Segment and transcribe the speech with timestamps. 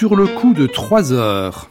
[0.00, 1.68] sur le coup de 3 heures.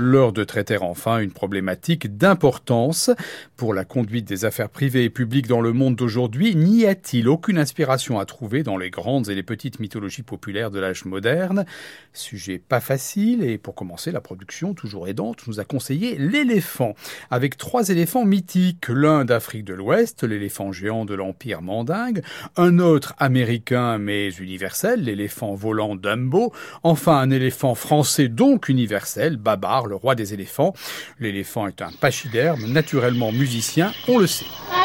[0.00, 3.10] L'heure de traiter enfin une problématique d'importance
[3.56, 6.54] pour la conduite des affaires privées et publiques dans le monde d'aujourd'hui.
[6.54, 10.78] N'y a-t-il aucune inspiration à trouver dans les grandes et les petites mythologies populaires de
[10.78, 11.66] l'âge moderne?
[12.12, 16.94] Sujet pas facile et pour commencer, la production, toujours aidante, nous a conseillé l'éléphant,
[17.32, 22.22] avec trois éléphants mythiques, l'un d'Afrique de l'Ouest, l'éléphant géant de l'Empire mandingue,
[22.56, 26.52] un autre américain mais universel, l'éléphant volant Dumbo,
[26.84, 30.74] enfin un éléphant français donc universel, Babar, le roi des éléphants.
[31.18, 34.77] L'éléphant est un pachyderme, naturellement musicien, on le sait.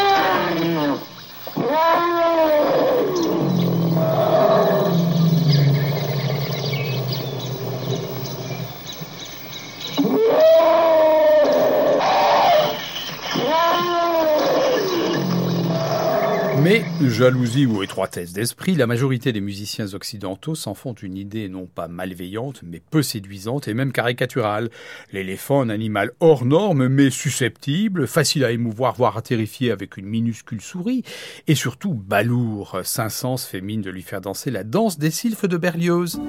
[17.01, 21.87] Jalousie ou étroitesse d'esprit, la majorité des musiciens occidentaux s'en font une idée non pas
[21.87, 24.69] malveillante, mais peu séduisante et même caricaturale.
[25.11, 30.07] L'éléphant, un animal hors norme, mais susceptible, facile à émouvoir, voire à terrifier avec une
[30.07, 31.03] minuscule souris,
[31.47, 32.79] et surtout balourd.
[32.83, 36.19] Saint-Saëns fait mine de lui faire danser la danse des sylphes de Berlioz.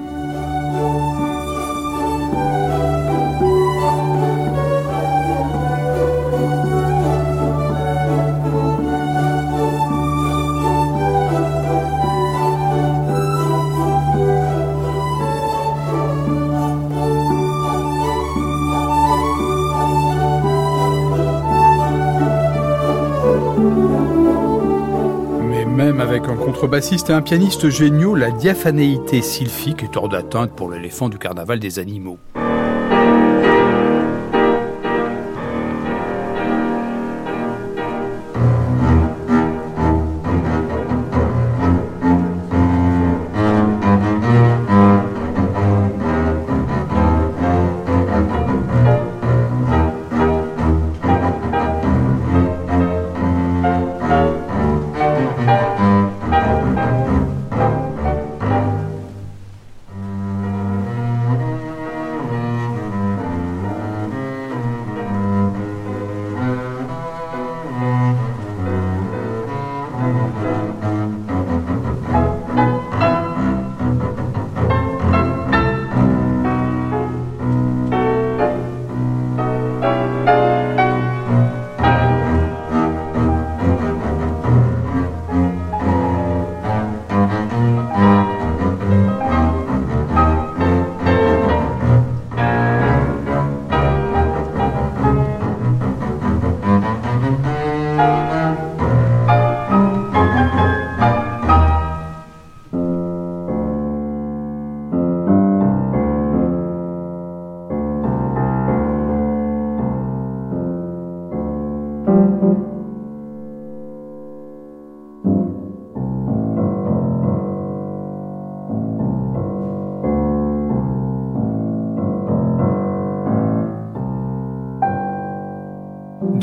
[26.55, 31.59] Contrebassiste et un pianiste géniaux, la diaphanéité sylphique est hors d'atteinte pour l'éléphant du carnaval
[31.59, 32.17] des animaux.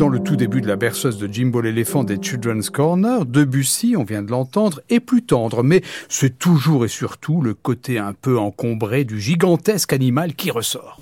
[0.02, 4.02] Dans le tout début de la berceuse de Jimbo l'éléphant des Children's Corner, Debussy, on
[4.02, 8.36] vient de l'entendre, est plus tendre, mais c'est toujours et surtout le côté un peu
[8.36, 10.98] encombré du gigantesque animal qui ressort.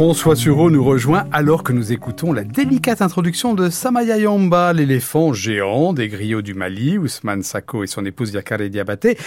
[0.00, 5.34] François Sureau nous rejoint alors que nous écoutons la délicate introduction de Samaya Yamba, l'éléphant
[5.34, 9.18] géant des griots du Mali, Ousmane Sako et son épouse Yakare Diabaté,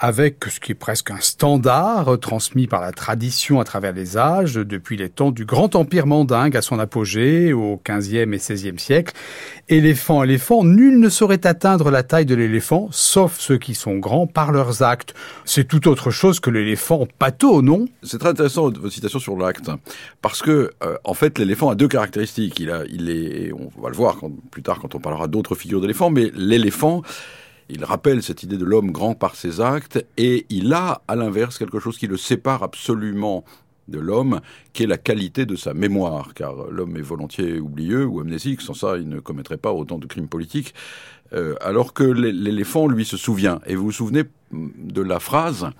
[0.00, 4.54] avec ce qui est presque un standard transmis par la tradition à travers les âges
[4.54, 9.14] depuis les temps du grand empire mandingue à son apogée au 15e et 16e siècle.
[9.68, 14.26] Éléphant, éléphant, nul ne saurait atteindre la taille de l'éléphant, sauf ceux qui sont grands
[14.26, 15.14] par leurs actes.
[15.44, 17.86] C'est tout autre chose que l'éléphant pâteau, non?
[18.02, 19.70] C'est très intéressant votre citation sur l'acte.
[20.22, 22.58] Parce que, euh, en fait, l'éléphant a deux caractéristiques.
[22.58, 24.18] Il, a, il est, on va le voir
[24.50, 27.02] plus tard quand on parlera d'autres figures d'éléphant, mais l'éléphant,
[27.68, 31.58] il rappelle cette idée de l'homme grand par ses actes, et il a, à l'inverse,
[31.58, 33.44] quelque chose qui le sépare absolument
[33.88, 34.40] de l'homme,
[34.72, 38.74] qui est la qualité de sa mémoire, car l'homme est volontiers oublieux ou amnésique, sans
[38.74, 40.74] ça il ne commettrait pas autant de crimes politiques,
[41.32, 43.60] euh, alors que l'éléphant, lui, se souvient.
[43.66, 45.70] Et vous vous souvenez de la phrase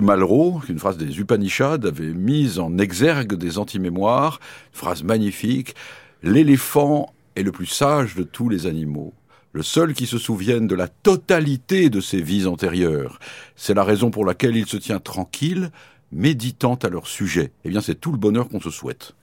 [0.00, 4.40] Malraux, une phrase des Upanishads, avait mise en exergue des antimémoires,
[4.72, 5.74] phrase magnifique,
[6.22, 9.12] l'éléphant est le plus sage de tous les animaux
[9.52, 13.18] le seul qui se souvienne de la totalité de ses vies antérieures.
[13.56, 15.70] C'est la raison pour laquelle il se tient tranquille,
[16.12, 17.52] méditant à leur sujet.
[17.64, 19.14] Eh bien, c'est tout le bonheur qu'on se souhaite.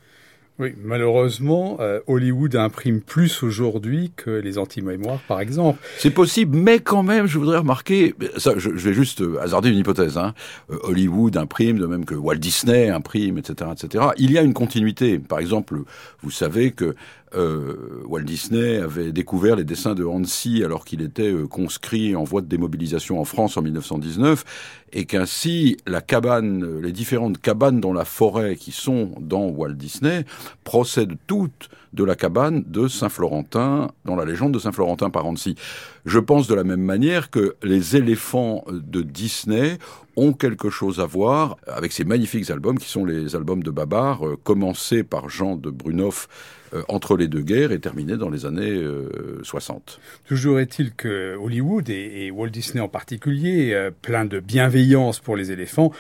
[0.58, 5.80] Oui, malheureusement, euh, Hollywood imprime plus aujourd'hui que les anti-mémoires, par exemple.
[5.98, 10.18] C'est possible, mais quand même, je voudrais remarquer, ça, je, vais juste hasarder une hypothèse.
[10.18, 10.34] Hein.
[10.72, 14.06] Euh, Hollywood imprime, de même que Walt Disney imprime, etc., etc.
[14.18, 15.20] Il y a une continuité.
[15.20, 15.82] Par exemple,
[16.22, 16.96] vous savez que
[17.36, 22.24] euh, Walt Disney avait découvert les dessins de Hansi alors qu'il était euh, conscrit en
[22.24, 24.44] voie de démobilisation en France en 1919,
[24.94, 30.26] et qu'ainsi la cabane, les différentes cabanes dans la forêt qui sont dans Walt Disney
[30.64, 35.56] procèdent toutes de la cabane de Saint-Florentin, dans la légende de Saint-Florentin par Hansi.
[36.06, 39.78] Je pense de la même manière que les éléphants de Disney
[40.18, 44.26] ont quelque chose à voir avec ces magnifiques albums qui sont les albums de Babar,
[44.26, 48.46] euh, commencés par Jean de Brunoff euh, entre les deux guerres et terminés dans les
[48.46, 48.82] années
[49.44, 50.00] 60.
[50.00, 55.52] Euh, Toujours est-il que Hollywood et, Walt Disney en particulier, plein de bienveillance pour les
[55.52, 55.92] éléphants,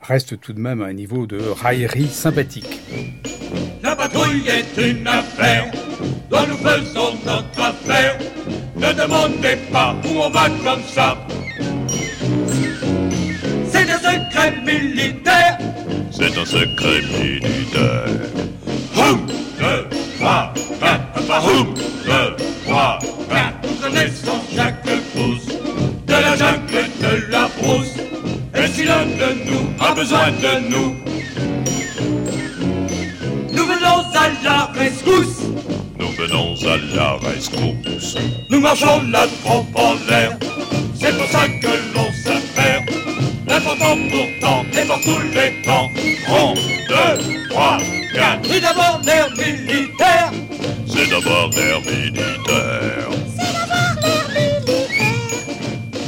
[0.00, 2.80] reste tout de même à un niveau de raillerie sympathique.
[3.82, 5.70] La patrouille est une affaire
[6.30, 8.18] dont nous faisons notre affaire.
[8.76, 11.16] Ne demandez pas où on va comme ça.
[13.70, 15.58] C'est un secret militaire.
[16.10, 17.91] C'est un secret militaire.
[30.30, 30.94] De nous,
[33.52, 35.42] nous venons à la rescousse.
[35.98, 38.16] Nous venons à la rescousse.
[38.48, 40.38] Nous marchons la trompe en l'air.
[40.94, 42.88] C'est pour ça que l'on se perd.
[43.48, 45.88] L'important pourtant est pour tous les temps.
[46.28, 46.54] Un,
[46.88, 47.78] deux, trois,
[48.14, 48.54] quatre.
[48.54, 49.28] Et d'abord l'air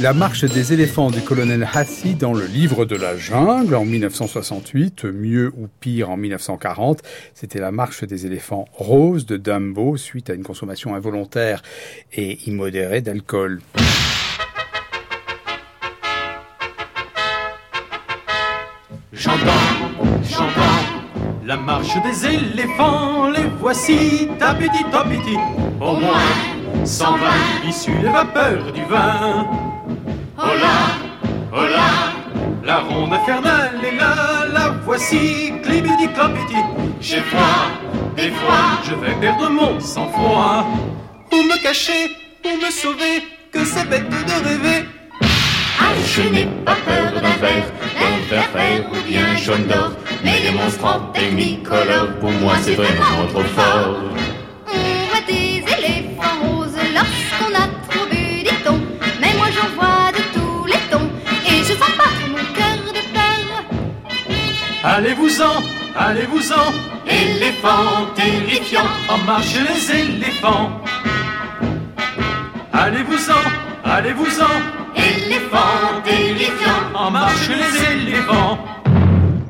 [0.05, 5.05] La marche des éléphants du colonel Hassi dans le livre de la jungle en 1968,
[5.05, 7.01] mieux ou pire en 1940.
[7.33, 11.63] C'était la marche des éléphants roses de Dumbo suite à une consommation involontaire
[12.13, 13.61] et immodérée d'alcool.
[19.11, 19.39] J'entends,
[20.29, 20.83] j'entends
[21.47, 24.29] la marche des éléphants, les voici,
[25.81, 27.17] au moins 120
[27.67, 29.74] issus des vapeurs du vin.
[30.37, 30.99] Hola,
[31.53, 32.13] hola,
[32.61, 36.61] la ronde infernale est là, la voici, clibidi clopidi.
[36.99, 37.71] J'ai froid,
[38.17, 40.65] des fois, je vais perdre mon sang-froid.
[41.31, 42.11] Où me cacher,
[42.43, 43.23] où me sauver,
[43.53, 44.85] que c'est bête de rêver.
[45.79, 49.91] Ah, je n'ai pas peur d'un verre, d'un verre vert ou bien jaune d'or.
[50.21, 53.99] Mais les monstres en technicolore, pour moi c'est vraiment trop fort.
[64.97, 65.61] Allez-vous-en,
[65.93, 66.71] allez-vous-en,
[67.05, 70.71] éléphants terrifiants, en marche les éléphants.
[72.71, 73.41] Allez-vous-en,
[73.83, 74.55] allez-vous-en,
[74.95, 78.57] éléphants terrifiants, en marche les éléphants.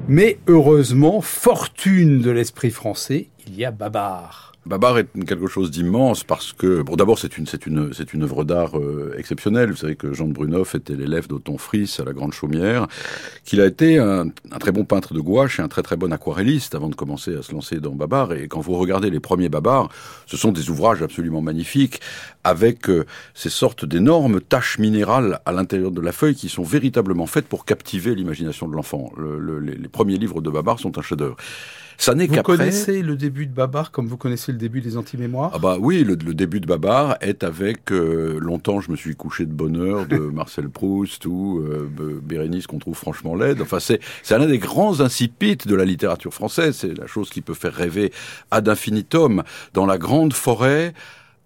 [0.08, 4.55] Mais heureusement, fortune de l'esprit français, il y a Babar.
[4.66, 8.24] Babar est quelque chose d'immense parce que, bon, d'abord, c'est une, c'est une, c'est une
[8.24, 9.70] œuvre d'art euh, exceptionnelle.
[9.70, 12.88] Vous savez que Jean de Brunoff était l'élève d'Othon Fries à la Grande Chaumière,
[13.44, 16.12] qu'il a été un, un, très bon peintre de gouache et un très très bon
[16.12, 18.34] aquarelliste avant de commencer à se lancer dans Babar.
[18.34, 19.90] Et quand vous regardez les premiers Babar,
[20.26, 22.02] ce sont des ouvrages absolument magnifiques
[22.44, 23.06] avec euh,
[23.36, 27.66] ces sortes d'énormes taches minérales à l'intérieur de la feuille qui sont véritablement faites pour
[27.66, 29.12] captiver l'imagination de l'enfant.
[29.16, 31.38] Le, le, les, les premiers livres de Babar sont un chef-d'œuvre.
[31.98, 35.52] Ça n'est Vous connaissez le début de Babar comme vous connaissez le début des anti-mémoires?
[35.54, 39.16] Ah bah oui, le, le début de Babar est avec euh, longtemps je me suis
[39.16, 41.90] couché de bonheur de Marcel Proust ou euh,
[42.22, 43.62] Bérénice qu'on trouve franchement laide.
[43.62, 46.76] Enfin c'est c'est l'un des grands incipites de la littérature française.
[46.76, 48.12] C'est la chose qui peut faire rêver
[48.52, 49.44] ad infinitum.
[49.74, 50.94] Dans la grande forêt,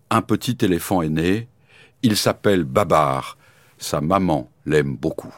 [0.10, 1.48] un petit éléphant est né.
[2.01, 3.38] Il s'appelle Babar.
[3.77, 5.34] Sa maman l'aime beaucoup.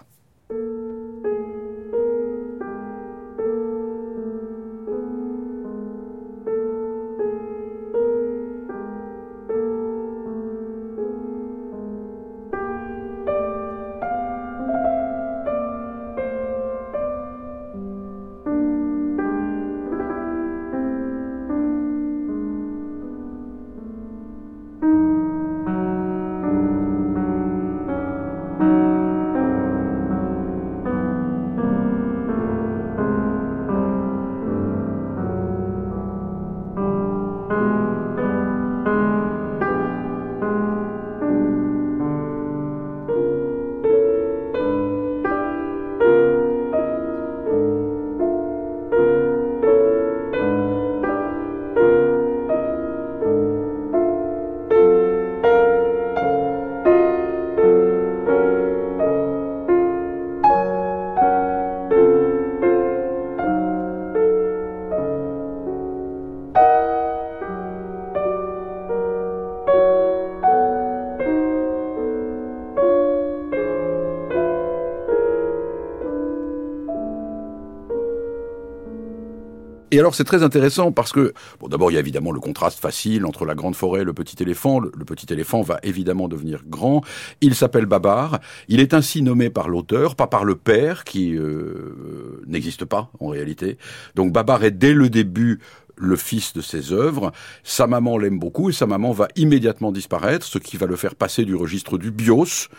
[79.91, 82.79] Et alors c'est très intéressant parce que, bon d'abord il y a évidemment le contraste
[82.79, 84.79] facile entre la grande forêt et le petit éléphant.
[84.79, 87.03] Le, petit éléphant va évidemment devenir grand.
[87.41, 88.39] Il s'appelle Babar.
[88.69, 93.27] Il est ainsi nommé par l'auteur, pas par le père qui euh, n'existe pas en
[93.27, 93.77] réalité.
[94.15, 95.59] Donc Babar est dès le début
[95.97, 97.33] le fils de ses œuvres.
[97.63, 101.15] Sa maman l'aime beaucoup et sa maman va immédiatement disparaître, ce qui va le faire
[101.15, 102.69] passer du registre du bios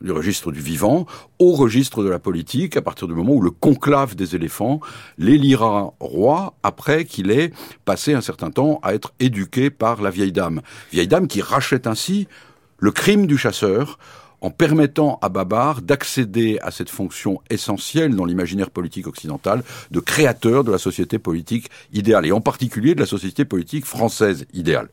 [0.00, 1.06] du registre du vivant
[1.38, 4.80] au registre de la politique à partir du moment où le conclave des éléphants
[5.18, 7.52] l'élira roi après qu'il ait
[7.84, 10.62] passé un certain temps à être éduqué par la vieille dame.
[10.92, 12.26] Vieille dame qui rachète ainsi
[12.78, 13.98] le crime du chasseur
[14.42, 20.64] en permettant à Babar d'accéder à cette fonction essentielle dans l'imaginaire politique occidental de créateur
[20.64, 24.88] de la société politique idéale, et en particulier de la société politique française idéale.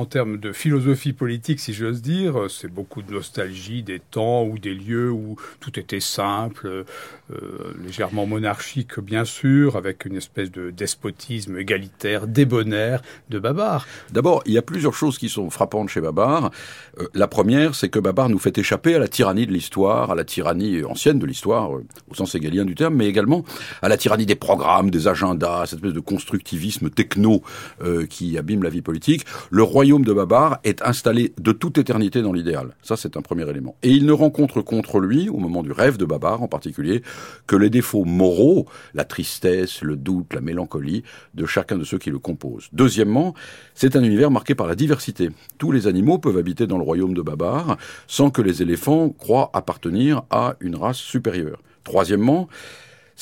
[0.00, 4.58] En termes de philosophie politique, si j'ose dire, c'est beaucoup de nostalgie des temps ou
[4.58, 10.70] des lieux où tout était simple, euh, légèrement monarchique bien sûr, avec une espèce de
[10.70, 13.86] despotisme égalitaire, débonnaire de Babar.
[14.10, 16.50] D'abord, il y a plusieurs choses qui sont frappantes chez Babar.
[16.98, 20.14] Euh, la première, c'est que Babar nous fait échapper à la tyrannie de l'histoire, à
[20.14, 23.44] la tyrannie ancienne de l'histoire, euh, au sens égalien du terme, mais également
[23.82, 27.42] à la tyrannie des programmes, des agendas, cette espèce de constructivisme techno
[27.82, 29.26] euh, qui abîme la vie politique.
[29.50, 32.76] Le royaume de Babar est installé de toute éternité dans l'idéal.
[32.82, 33.74] Ça, c'est un premier élément.
[33.82, 37.02] Et il ne rencontre contre lui, au moment du rêve de Babar en particulier,
[37.48, 41.02] que les défauts moraux, la tristesse, le doute, la mélancolie
[41.34, 42.68] de chacun de ceux qui le composent.
[42.72, 43.34] Deuxièmement,
[43.74, 45.30] c'est un univers marqué par la diversité.
[45.58, 49.50] Tous les animaux peuvent habiter dans le royaume de Babar sans que les éléphants croient
[49.52, 51.60] appartenir à une race supérieure.
[51.82, 52.48] Troisièmement,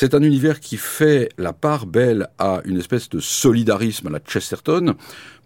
[0.01, 4.21] c'est un univers qui fait la part belle à une espèce de solidarisme à la
[4.21, 4.95] Chesterton,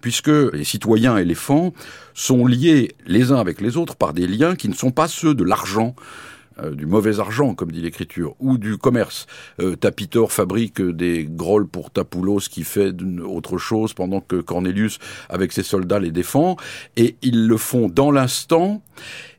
[0.02, 1.72] puisque les citoyens éléphants
[2.12, 5.34] sont liés les uns avec les autres par des liens qui ne sont pas ceux
[5.34, 5.94] de l'argent,
[6.58, 9.26] euh, du mauvais argent, comme dit l'écriture, ou du commerce.
[9.58, 12.92] Euh, Tapitor fabrique des grolles pour Tapoulos qui fait
[13.24, 14.98] autre chose pendant que Cornelius,
[15.30, 16.58] avec ses soldats, les défend,
[16.98, 18.82] et ils le font dans l'instant.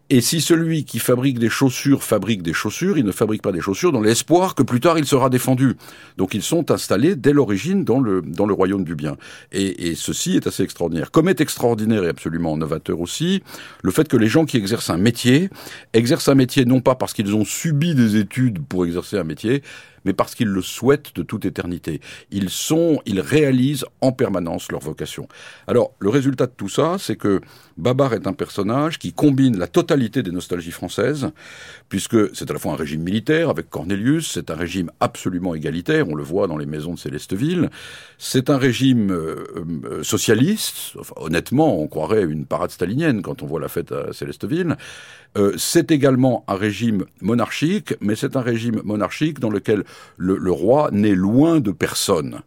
[0.10, 3.62] Et si celui qui fabrique des chaussures fabrique des chaussures, il ne fabrique pas des
[3.62, 5.76] chaussures dans l'espoir que plus tard il sera défendu.
[6.18, 9.16] Donc ils sont installés dès l'origine dans le, dans le royaume du bien.
[9.54, 11.10] Et, et ceci est assez extraordinaire.
[11.10, 13.44] Comme est extraordinaire et absolument novateur aussi,
[13.82, 15.50] le fait que les gens qui exercent un métier,
[15.94, 19.64] exercent un métier non pas parce qu'ils ont subi des études pour exercer un métier,
[20.06, 22.02] mais parce qu'ils le souhaitent de toute éternité.
[22.32, 25.28] Ils sont, ils réalisent en permanence leur vocation.
[25.68, 27.42] Alors, le résultat de tout ça, c'est que
[27.78, 31.32] Babar est un personnage qui combine la totalité des nostalgies françaises,
[31.90, 36.08] puisque c'est à la fois un régime militaire avec Cornelius, c'est un régime absolument égalitaire,
[36.08, 37.70] on le voit dans les maisons de Célesteville,
[38.18, 39.44] c'est un régime euh,
[39.86, 44.78] euh, socialiste, honnêtement, on croirait une parade stalinienne quand on voit la fête à Célesteville,
[45.36, 49.84] euh, c'est également un régime monarchique, mais c'est un régime monarchique dans lequel
[50.18, 52.42] le, le roi n'est loin de personne.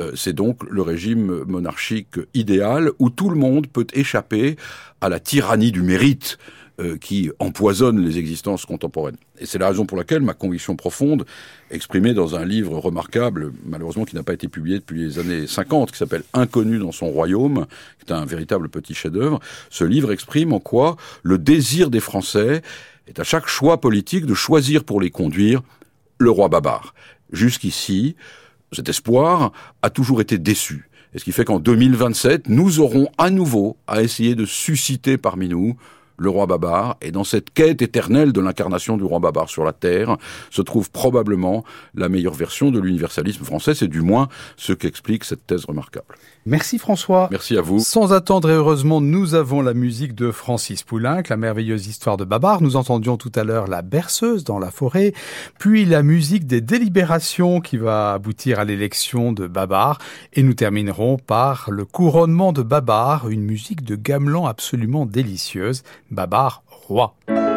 [0.00, 4.56] Euh, c'est donc le régime monarchique idéal où tout le monde peut échapper
[5.00, 6.38] à la tyrannie du mérite
[6.80, 9.16] euh, qui empoisonne les existences contemporaines.
[9.40, 11.24] Et c'est la raison pour laquelle ma conviction profonde,
[11.72, 15.90] exprimée dans un livre remarquable, malheureusement qui n'a pas été publié depuis les années 50,
[15.90, 17.66] qui s'appelle Inconnu dans son royaume,
[17.98, 19.40] qui est un véritable petit chef-d'œuvre,
[19.70, 22.62] ce livre exprime en quoi le désir des Français
[23.08, 25.62] est à chaque choix politique de choisir pour les conduire
[26.18, 26.94] le roi Babar.
[27.32, 28.16] Jusqu'ici,
[28.72, 30.88] cet espoir a toujours été déçu.
[31.14, 35.48] Et ce qui fait qu'en 2027, nous aurons à nouveau à essayer de susciter parmi
[35.48, 35.76] nous
[36.18, 39.72] le roi Babar, et dans cette quête éternelle de l'incarnation du roi Babar sur la
[39.72, 40.16] terre
[40.50, 45.46] se trouve probablement la meilleure version de l'universalisme français, c'est du moins ce qu'explique cette
[45.46, 46.16] thèse remarquable.
[46.46, 47.28] Merci François.
[47.30, 47.78] Merci à vous.
[47.80, 52.24] Sans attendre et heureusement, nous avons la musique de Francis Poulenc, la merveilleuse histoire de
[52.24, 52.62] Babar.
[52.62, 55.12] Nous entendions tout à l'heure la berceuse dans la forêt,
[55.58, 59.98] puis la musique des délibérations qui va aboutir à l'élection de Babar,
[60.32, 65.82] et nous terminerons par le couronnement de Babar, une musique de gamelan absolument délicieuse.
[66.08, 67.47] Babar roi.